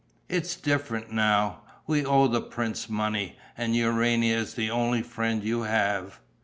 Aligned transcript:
"It's 0.29 0.55
different 0.55 1.11
now. 1.11 1.61
We 1.85 2.03
owe 2.03 2.25
the 2.27 2.41
prince 2.41 2.89
money; 2.89 3.37
and 3.55 3.75
Urania 3.75 4.35
is 4.39 4.55
the 4.55 4.71
only 4.71 5.03
friend 5.03 5.43
you 5.43 5.61
have." 5.61 6.19